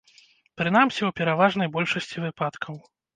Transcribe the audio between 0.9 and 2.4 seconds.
у пераважнай большасці